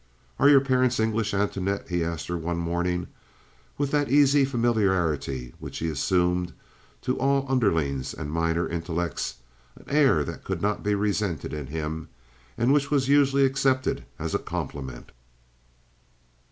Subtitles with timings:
[0.39, 3.05] "Are your parents English, Antoinette?" he asked her, one morning,
[3.77, 6.53] with that easy familiarity which he assumed
[7.03, 12.09] to all underlings and minor intellects—an air that could not be resented in him,
[12.57, 15.11] and which was usually accepted as a compliment.